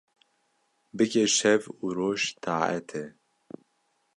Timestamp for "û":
1.83-1.85